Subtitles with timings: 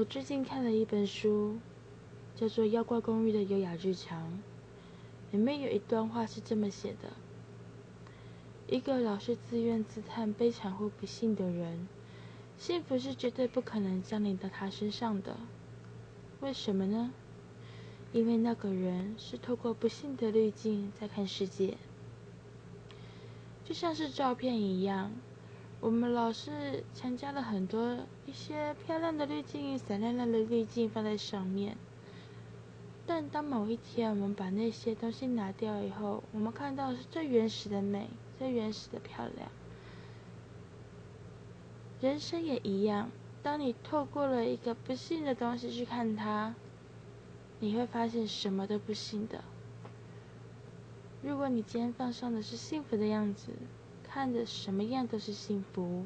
[0.00, 1.58] 我最近看了一本书，
[2.34, 4.28] 叫做《妖怪公寓的优雅日常》，
[5.30, 7.12] 里面有一段话是这么写的：
[8.66, 11.86] 一个老是自怨自叹、悲惨或不幸的人，
[12.56, 15.36] 幸福是绝对不可能降临到他身上的。
[16.40, 17.12] 为什么呢？
[18.14, 21.76] 因为那个人是透过不幸的滤镜在看世界，
[23.66, 25.12] 就像是照片一样。
[25.80, 27.96] 我们老是强加了很多
[28.26, 31.74] 一些漂亮的滤镜、闪亮亮的滤镜放在上面，
[33.06, 39.48] 但当某一天我们把那些东西拿掉以后，我们看到是最原始的美、最原始的漂亮。
[42.02, 43.10] 人生也一样，
[43.42, 46.54] 当你透过了一个不幸的东西去看它，
[47.58, 49.42] 你会发现什么都不幸的。
[51.22, 53.52] 如果你今天放上的是幸福的样子。
[54.12, 56.04] 看着什么样都是幸福。